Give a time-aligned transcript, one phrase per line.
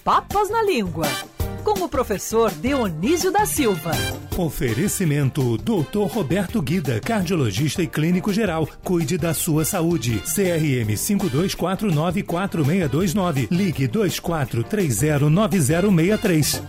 [0.00, 1.06] Papas na Língua,
[1.62, 3.92] com o professor Dionísio da Silva.
[4.36, 6.08] Oferecimento Dr.
[6.10, 8.66] Roberto Guida, cardiologista e clínico geral.
[8.82, 10.18] Cuide da sua saúde.
[10.20, 13.46] CRM 52494629.
[13.50, 16.62] Ligue 24309063.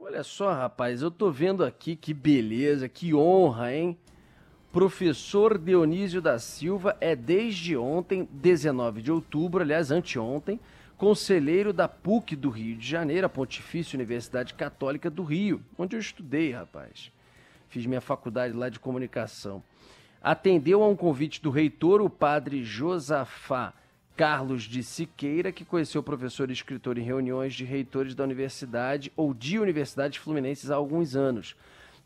[0.00, 3.96] Olha só, rapaz, eu tô vendo aqui que beleza, que honra, hein?
[4.72, 10.58] Professor Dionísio da Silva é desde ontem, 19 de outubro, aliás, anteontem,
[10.96, 16.00] conselheiro da PUC do Rio de Janeiro, a Pontifícia Universidade Católica do Rio, onde eu
[16.00, 17.12] estudei, rapaz.
[17.68, 19.62] Fiz minha faculdade lá de comunicação.
[20.22, 23.74] Atendeu a um convite do reitor, o padre Josafá
[24.16, 29.12] Carlos de Siqueira, que conheceu o professor e escritor em reuniões de reitores da universidade
[29.16, 31.54] ou de universidades fluminenses há alguns anos.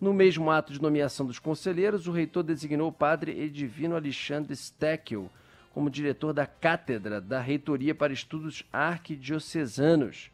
[0.00, 5.30] No mesmo ato de nomeação dos conselheiros, o reitor designou o padre Edivino Alexandre Steckel
[5.72, 10.30] como diretor da Cátedra da Reitoria para Estudos Arquidiocesanos,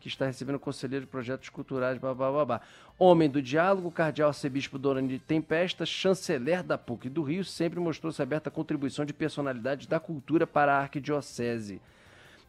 [0.00, 2.60] que está recebendo conselheiro de projetos culturais, babá.
[2.98, 8.22] Homem do diálogo, cardeal arcebispo Dorani de Tempesta, chanceler da PUC do Rio, sempre mostrou-se
[8.22, 11.80] aberta a contribuição de personalidades da cultura para a arquidiocese.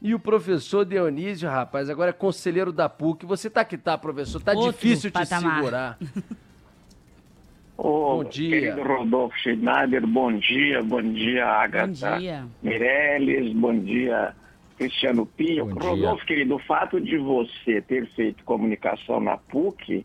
[0.01, 3.25] E o professor Dionísio, rapaz, agora é conselheiro da PUC.
[3.25, 4.41] Você tá que tá, professor?
[4.41, 5.55] Tá Outro difícil te patamar.
[5.55, 5.99] segurar.
[7.77, 8.49] Ô, Bom dia.
[8.49, 12.47] Querido Rodolfo Schneider, bom dia, bom dia, Agatha Bom dia.
[12.63, 14.33] Meirelles, bom dia,
[14.77, 15.65] Cristiano Pinho.
[15.67, 15.89] Bom dia.
[15.89, 20.03] Rodolfo, querido, o fato de você ter feito comunicação na PUC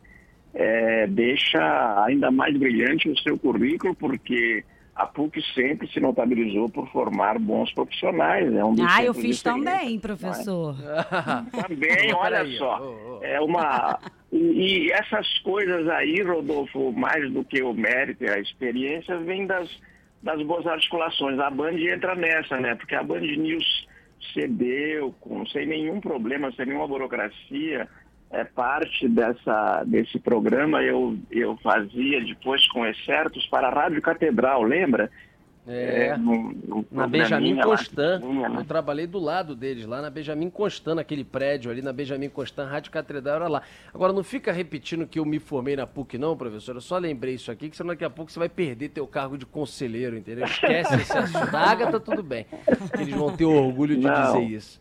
[0.55, 4.63] é, deixa ainda mais brilhante o seu currículo, porque
[4.95, 8.53] a PUC sempre se notabilizou por formar bons profissionais.
[8.55, 9.99] É um dos Ah, eu fiz também, não é?
[9.99, 10.77] professor.
[11.67, 13.19] Também, olha só.
[13.23, 13.99] É uma.
[14.31, 14.37] E,
[14.87, 19.69] e essas coisas aí, Rodolfo, mais do que o mérito e a experiência, vem das,
[20.23, 21.39] das boas articulações.
[21.39, 22.75] A Band entra nessa, né?
[22.75, 23.87] Porque a Band News
[24.35, 27.89] cedeu, com, sem nenhum problema, sem nenhuma burocracia.
[28.33, 34.63] É parte dessa, desse programa eu, eu fazia depois com excertos para a Rádio Catedral,
[34.63, 35.11] lembra?
[35.65, 36.17] É.
[36.17, 38.21] num- num Na Benjamin lá Constant.
[38.25, 38.53] né?
[38.59, 42.69] Eu trabalhei do lado deles, lá na Benjamin Constant, naquele prédio ali na Benjamin Constant,
[42.69, 43.63] Rádio Catedral era lá.
[43.95, 46.75] Agora, não fica repetindo que eu me formei na PUC, não, professor.
[46.75, 49.39] Eu só lembrei isso aqui, que senão daqui a pouco você vai perder teu cargo
[49.39, 50.47] de conselheiro, entendeu?
[50.47, 51.49] Esquece esse assunto.
[51.53, 52.45] Da Agatha, tudo bem.
[52.99, 54.33] Eles vão ter orgulho de Não.
[54.33, 54.81] dizer isso.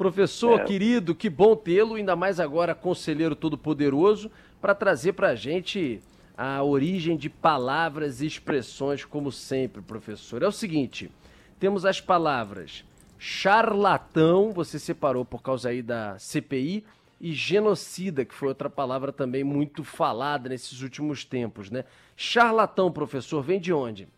[0.00, 0.64] Professor, É.
[0.64, 6.00] querido, que bom tê-lo, ainda mais agora conselheiro todo-poderoso, para trazer para a gente
[6.38, 10.42] a origem de palavras e expressões, como sempre, professor.
[10.42, 11.10] É o seguinte,
[11.58, 12.82] temos as palavras
[13.18, 16.82] charlatão, você separou por causa aí da CPI,
[17.20, 21.84] e genocida, que foi outra palavra também muito falada nesses últimos tempos, né?
[22.16, 24.08] Charlatão, professor, vem de onde?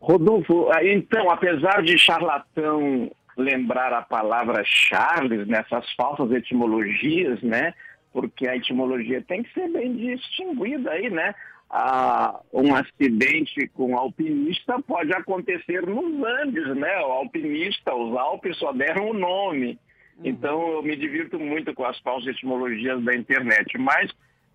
[0.00, 7.74] Rodolfo, então, apesar de charlatão lembrar a palavra Charles nessas falsas etimologias, né?
[8.12, 11.34] Porque a etimologia tem que ser bem distinguida aí, né?
[11.68, 17.00] Ah, um acidente com alpinista pode acontecer nos Andes, né?
[17.00, 19.78] O alpinista, os Alpes só deram o nome.
[20.24, 23.76] Então eu me divirto muito com as falsas etimologias da internet.
[23.78, 24.10] Mas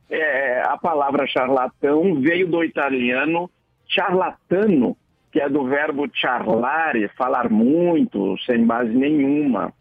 [0.09, 3.49] é, a palavra charlatão veio do italiano
[3.87, 4.95] charlatano,
[5.31, 9.73] que é do verbo charlare, falar muito, sem base nenhuma.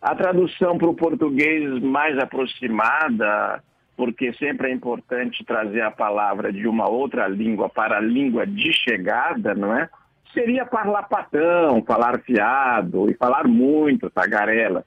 [0.00, 3.62] A tradução para o português mais aproximada,
[3.96, 8.72] porque sempre é importante trazer a palavra de uma outra língua para a língua de
[8.72, 9.88] chegada, não é?
[10.32, 14.84] Seria parlapatão, falar fiado e falar muito, tagarela.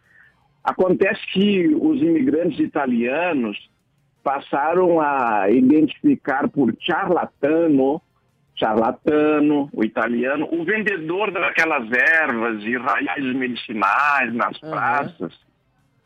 [0.64, 3.58] Acontece que os imigrantes italianos
[4.24, 8.00] passaram a identificar por charlatano,
[8.62, 14.72] charlatano, o italiano, o vendedor daquelas ervas e raios medicinais nas Aham.
[14.72, 15.40] praças,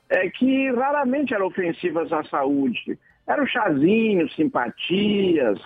[0.09, 2.97] é, que raramente eram ofensivas à saúde.
[3.27, 5.59] Eram chazinhos, simpatias,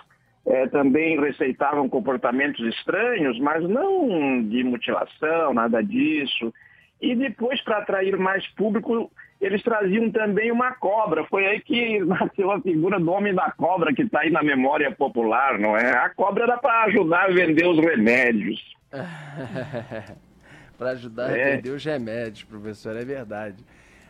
[0.44, 6.52] é, também receitavam comportamentos estranhos, mas não de mutilação, nada disso.
[7.00, 11.24] E depois, para atrair mais público, eles traziam também uma cobra.
[11.24, 14.90] Foi aí que nasceu a figura do homem da cobra, que está aí na memória
[14.92, 15.90] popular, não é?
[15.96, 18.60] A cobra era para ajudar a vender os remédios.
[20.78, 21.52] para ajudar É.
[21.52, 23.64] a vender os remédios, professor, é verdade.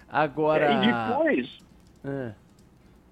[0.08, 0.64] Agora.
[0.66, 1.58] É, E depois,
[2.04, 2.32] Ah,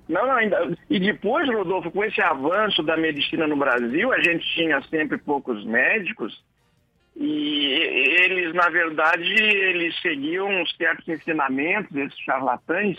[0.09, 0.77] Não, não, ainda.
[0.89, 5.65] E depois, Rodolfo, com esse avanço da medicina no Brasil, a gente tinha sempre poucos
[5.67, 6.43] médicos
[7.21, 12.97] e eles, na verdade, eles seguiam certos ensinamentos, esses charlatães,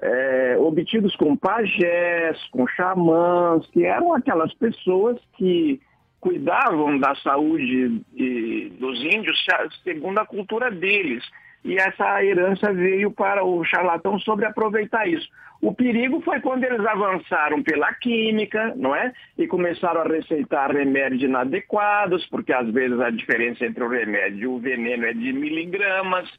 [0.00, 5.80] é, obtidos com pajés, com xamãs, que eram aquelas pessoas que
[6.20, 9.38] cuidavam da saúde de, dos índios
[9.84, 11.24] segundo a cultura deles.
[11.66, 15.28] E essa herança veio para o charlatão sobre aproveitar isso.
[15.60, 19.12] O perigo foi quando eles avançaram pela química, não é?
[19.36, 24.46] E começaram a receitar remédios inadequados, porque às vezes a diferença entre o remédio e
[24.46, 26.30] o veneno é de miligramas.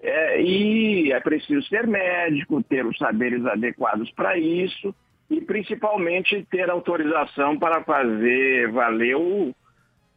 [0.00, 4.94] É, e é preciso ser médico, ter os saberes adequados para isso
[5.28, 9.54] e principalmente ter autorização para fazer valer o,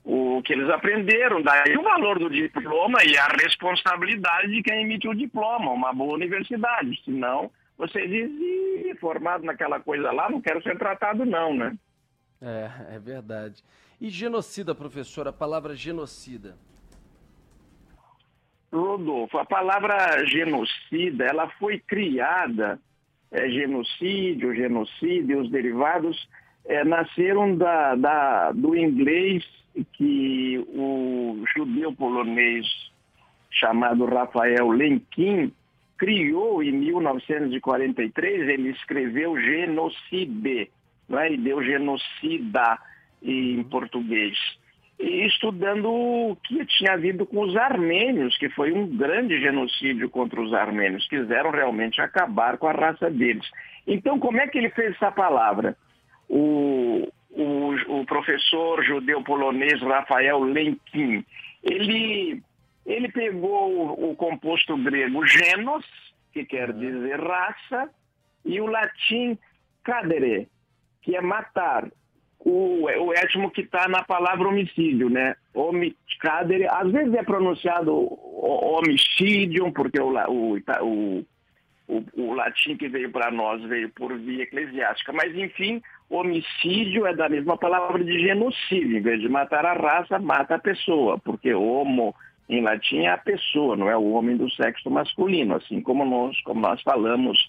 [0.06, 1.42] o que eles aprenderam.
[1.42, 6.14] Daí o valor do diploma e a responsabilidade de quem emite o diploma, uma boa
[6.14, 7.02] universidade.
[7.04, 11.76] Senão, você diz, formado naquela coisa lá, não quero ser tratado não, né?
[12.42, 13.64] É, é verdade.
[14.00, 16.56] E genocida, professor, a palavra genocida?
[18.72, 22.80] Rodolfo, a palavra genocida, ela foi criada,
[23.32, 26.28] é, genocídio, genocídio, os derivados,
[26.66, 29.46] é, nasceram da, da, do inglês
[29.94, 32.66] que o judeu polonês
[33.52, 35.52] chamado Rafael Lenkin
[35.98, 40.70] criou em 1943, ele escreveu genocide,
[41.10, 41.32] é?
[41.32, 42.78] e deu genocida
[43.24, 44.38] em português.
[45.00, 50.42] E estudando o que tinha havido com os armênios, que foi um grande genocídio contra
[50.42, 53.46] os armênios, quiseram realmente acabar com a raça deles.
[53.86, 55.76] Então, como é que ele fez essa palavra?
[56.30, 56.40] O,
[58.06, 61.26] o, professor judeu polonês Rafael Lenkin,
[61.64, 62.42] ele
[62.86, 65.84] ele pegou o, o composto grego genos,
[66.32, 66.80] que quer uhum.
[66.80, 67.90] dizer raça,
[68.46, 69.38] e o latim
[69.84, 70.48] cadere,
[71.02, 71.90] que é matar.
[72.40, 75.36] O, o étimo que está na palavra homicídio, né?
[76.20, 81.26] Cadere, às vezes é pronunciado homicídio, porque o, o, o,
[81.88, 87.16] o, o latim que veio para nós veio por via eclesiástica, mas enfim, homicídio é
[87.16, 88.98] da mesma palavra de genocídio.
[88.98, 92.16] Em vez de matar a raça, mata a pessoa, porque homo
[92.48, 96.40] em latim é a pessoa, não é o homem do sexo masculino, assim como nós,
[96.42, 97.48] como nós falamos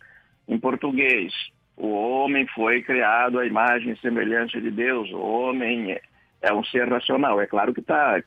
[0.48, 1.32] em português.
[1.76, 6.00] O homem foi criado à imagem e semelhança de Deus, o homem é,
[6.40, 7.40] é um ser racional.
[7.40, 8.18] É claro que está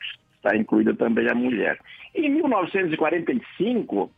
[0.44, 1.80] tá incluída também a mulher.
[2.14, 4.12] Em 1945,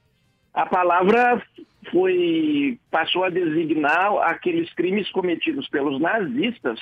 [0.54, 1.42] a palavra
[1.89, 6.80] foi passou a designar aqueles crimes cometidos pelos nazistas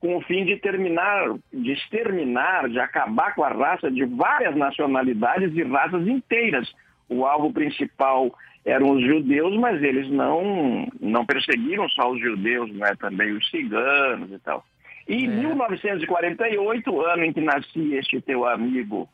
[0.00, 5.54] com o fim de terminar, de exterminar, de acabar com a raça de várias nacionalidades
[5.54, 6.72] e raças inteiras.
[7.06, 8.34] O alvo principal
[8.64, 12.94] eram os judeus, mas eles não, não perseguiram só os judeus, né?
[12.98, 14.64] também os ciganos e tal.
[15.06, 15.28] E em é.
[15.28, 19.06] 1948, ano em que nascia este teu amigo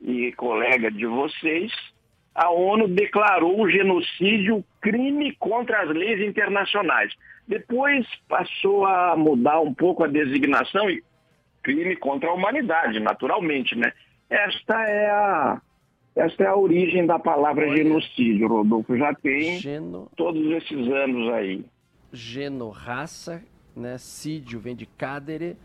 [0.00, 1.72] e colega de vocês,
[2.34, 7.12] a ONU declarou o genocídio crime contra as leis internacionais.
[7.46, 11.02] Depois passou a mudar um pouco a designação e
[11.62, 13.92] crime contra a humanidade, naturalmente, né?
[14.28, 15.60] Esta é a
[16.16, 18.96] esta é a origem da palavra Olha, genocídio, Rodolfo.
[18.96, 20.08] Já tem geno...
[20.16, 21.64] todos esses anos aí.
[22.12, 23.42] Genorraça,
[23.76, 23.98] né?
[23.98, 25.56] Sídio vem de cadere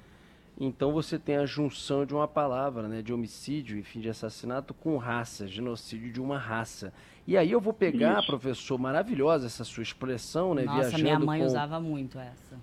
[0.60, 4.98] então você tem a junção de uma palavra, né, de homicídio, enfim, de assassinato com
[4.98, 6.92] raça, genocídio de uma raça.
[7.26, 8.28] E aí eu vou pegar, Isso.
[8.28, 11.46] professor, maravilhosa essa sua expressão, né, Nossa, viajando minha mãe com...
[11.46, 12.58] usava muito essa.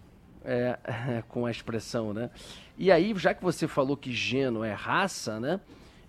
[0.45, 0.79] É,
[1.29, 2.31] com a expressão, né?
[2.77, 5.59] E aí, já que você falou que geno é raça, né?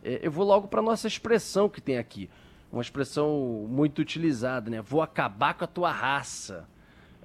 [0.04, 2.30] É, eu vou logo para nossa expressão que tem aqui.
[2.72, 4.82] Uma expressão muito utilizada, né?
[4.82, 6.67] Vou acabar com a tua raça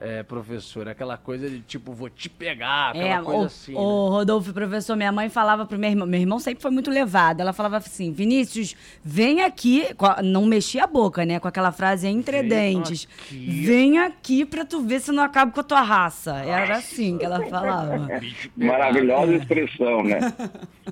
[0.02, 3.74] é, professor, aquela coisa de tipo, vou te pegar, aquela é, coisa o, assim.
[3.74, 4.16] O né?
[4.16, 7.52] Rodolfo, professor, minha mãe falava pro meu irmão, meu irmão sempre foi muito levado, ela
[7.52, 9.86] falava assim, Vinícius, vem aqui,
[10.24, 15.00] não mexia a boca, né, com aquela frase entre dentes, vem aqui pra tu ver
[15.00, 16.34] se não acaba com a tua raça.
[16.38, 18.08] Era assim que ela falava.
[18.56, 20.18] Maravilhosa expressão, né?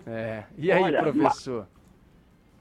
[0.06, 0.42] É.
[0.56, 1.66] E aí, Olha, professor?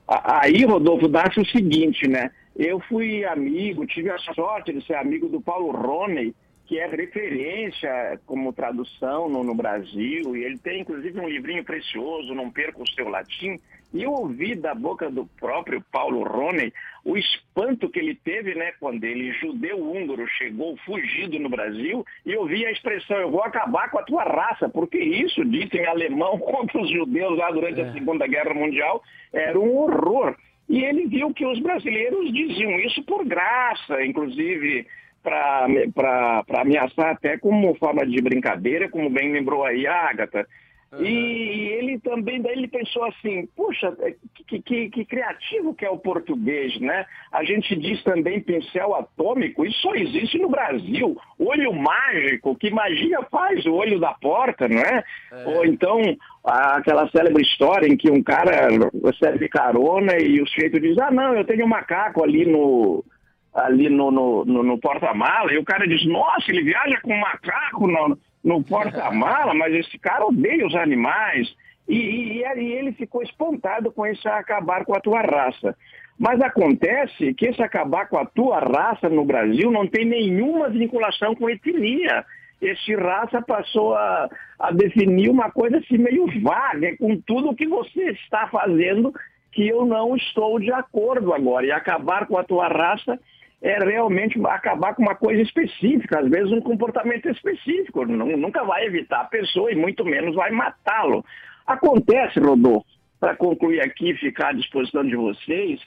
[0.07, 2.31] Aí, Rodolfo, dá-se o seguinte, né?
[2.59, 6.35] Eu fui amigo, tive a sorte de ser amigo do Paulo Roney,
[6.65, 12.35] que é referência como tradução no, no, Brasil, e ele tem inclusive um livrinho precioso,
[12.35, 13.57] Não Perca o Seu Latim,
[13.93, 16.73] e eu ouvi da boca do próprio Paulo Roney
[17.05, 22.35] o espanto que ele teve, né, quando ele, judeu húngaro, chegou fugido no Brasil, e
[22.35, 26.37] ouvi a expressão, eu vou acabar com a tua raça, porque isso, dito em alemão
[26.43, 27.85] contra os judeus lá durante é.
[27.85, 29.01] a Segunda Guerra Mundial,
[29.31, 30.35] era um horror.
[30.69, 34.85] E ele viu que os brasileiros diziam isso por graça, inclusive
[35.23, 40.47] para ameaçar até como forma de brincadeira, como bem lembrou aí a Agatha.
[40.91, 41.05] Uhum.
[41.05, 44.15] E ele também, daí ele pensou assim, puxa, é,
[44.47, 47.05] que, que, que, criativo que é o português, né?
[47.31, 51.15] A gente diz também pincel atômico, isso só existe no Brasil.
[51.37, 55.03] Olho mágico, que magia faz o olho da porta, não é?
[55.31, 55.45] é.
[55.47, 56.01] Ou então
[56.43, 58.69] aquela célebre história em que um cara
[59.03, 63.05] recebe carona e o sujeito diz, ah não, eu tenho um macaco ali no,
[63.53, 67.19] ali no, no, no, no porta-mala, e o cara diz, nossa, ele viaja com um
[67.19, 68.17] macaco no,
[68.49, 71.47] no porta-mala, mas esse cara odeia os animais.
[71.87, 75.77] E, e, e, ele ficou espantado com esse acabar com a tua raça.
[76.17, 81.35] Mas acontece que esse acabar com a tua raça no Brasil não tem nenhuma vinculação
[81.35, 82.25] com etnia.
[82.59, 84.27] Esse raça passou a,
[84.59, 89.13] a definir uma coisa assim meio vaga, com tudo o que você está fazendo
[89.51, 91.65] que eu não estou de acordo agora.
[91.67, 93.19] E acabar com a tua raça
[93.61, 98.05] é realmente acabar com uma coisa específica, às vezes um comportamento específico.
[98.05, 101.25] Nunca vai evitar a pessoa e muito menos vai matá-lo.
[101.67, 102.85] Acontece, Rodolfo,
[103.19, 105.81] para concluir aqui e ficar à disposição de vocês,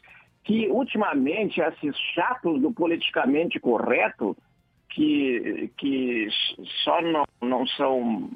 [0.45, 4.37] que ultimamente esses chatos do politicamente correto,
[4.91, 6.29] que, que
[6.85, 8.29] só não, não são,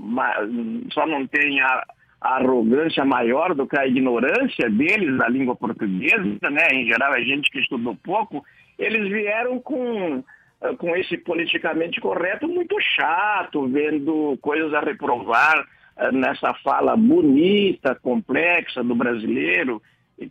[0.93, 1.85] só não têm a,
[2.23, 6.69] a arrogância maior do que a ignorância deles da língua portuguesa, né?
[6.73, 8.43] Em geral, é gente que estudou pouco
[8.79, 10.23] eles vieram com,
[10.61, 15.67] eh, com esse politicamente correto muito chato, vendo coisas a reprovar
[15.97, 19.83] eh, nessa fala bonita, complexa do brasileiro,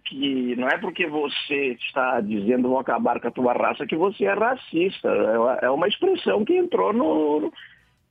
[0.03, 4.25] que não é porque você está dizendo vou acabar com a tua raça que você
[4.25, 5.09] é racista.
[5.61, 7.51] É uma expressão que entrou no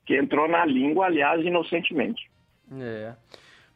[0.07, 2.31] que entrou na língua, aliás, inocentemente.
[2.79, 3.15] É.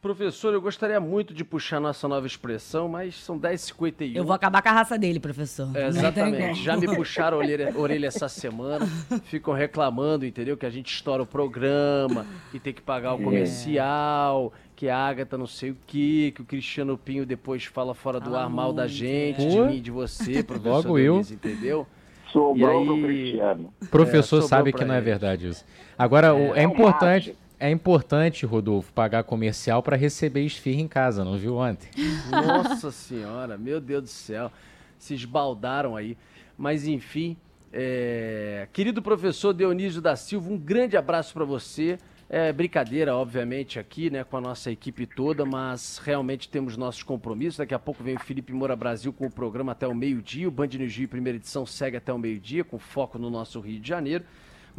[0.01, 4.15] Professor, eu gostaria muito de puxar nossa nova expressão, mas são 10h51.
[4.15, 5.75] Eu vou acabar com a raça dele, professor.
[5.75, 6.63] É, exatamente.
[6.63, 8.87] Já me puxaram a orelha, orelha, essa semana.
[9.25, 10.55] Ficam reclamando, entendeu?
[10.55, 13.23] Que a gente estoura o programa, que tem que pagar o é.
[13.25, 14.69] comercial, é.
[14.73, 18.37] que a Agatha não sei o quê, que o Cristiano Pinho depois fala fora do
[18.37, 21.51] ah, ar mal da gente, de mim, de você, professor Logo Denise, eu.
[21.51, 21.87] entendeu?
[22.31, 23.03] Sobrou aí...
[23.03, 23.73] Cristiano.
[23.81, 25.65] O professor é, sabe que não é verdade isso.
[25.97, 31.37] Agora, é, é importante é importante, Rodolfo, pagar comercial para receber esfirra em casa, não
[31.37, 31.89] viu ontem?
[32.31, 34.51] Nossa senhora, meu Deus do céu.
[34.97, 36.17] Se esbaldaram aí.
[36.57, 37.35] Mas enfim,
[37.73, 38.67] é...
[38.71, 41.97] querido professor Dionísio da Silva, um grande abraço para você.
[42.29, 47.57] É brincadeira, obviamente, aqui, né, com a nossa equipe toda, mas realmente temos nossos compromissos.
[47.57, 50.47] Daqui a pouco vem o Felipe Moura Brasil com o programa até o meio-dia.
[50.47, 53.79] O Band News Rio, primeira edição, segue até o meio-dia, com foco no nosso Rio
[53.79, 54.23] de Janeiro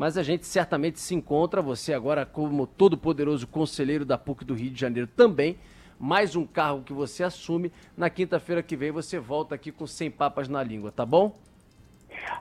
[0.01, 4.55] mas a gente certamente se encontra, você agora como todo poderoso conselheiro da PUC do
[4.55, 5.59] Rio de Janeiro também,
[5.99, 7.71] mais um cargo que você assume.
[7.95, 11.39] Na quinta-feira que vem você volta aqui com 100 papas na língua, tá bom?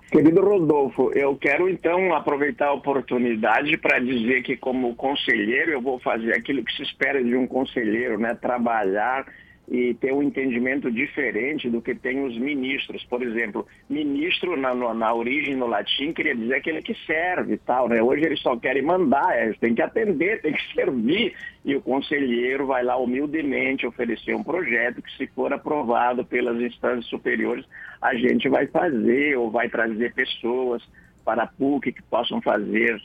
[0.10, 6.00] Querido Rodolfo, eu quero então aproveitar a oportunidade para dizer que como conselheiro eu vou
[6.00, 8.36] fazer aquilo que se espera de um conselheiro, né?
[8.36, 9.25] Trabalhar
[9.69, 13.05] e ter um entendimento diferente do que tem os ministros.
[13.05, 18.01] Por exemplo, ministro na, na origem no latim queria dizer aquele que serve tal, né?
[18.01, 21.35] Hoje eles só querem mandar, eles têm que atender, têm que servir.
[21.63, 27.05] E o conselheiro vai lá humildemente oferecer um projeto que, se for aprovado pelas instâncias
[27.05, 27.63] superiores,
[28.01, 30.81] a gente vai fazer ou vai trazer pessoas
[31.23, 32.99] para a PUC que possam fazer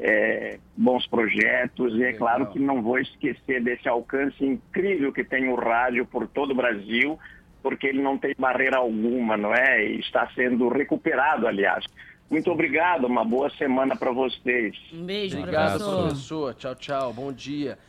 [0.00, 5.48] é, bons projetos e é claro que não vou esquecer desse alcance incrível que tem
[5.48, 7.18] o rádio por todo o Brasil,
[7.62, 9.84] porque ele não tem barreira alguma, não é?
[9.84, 11.84] E está sendo recuperado, aliás.
[12.30, 14.76] Muito obrigado, uma boa semana para vocês.
[14.92, 16.02] Um beijo, obrigado, professor.
[16.02, 16.54] professor.
[16.54, 17.12] Tchau, tchau.
[17.12, 17.76] Bom dia.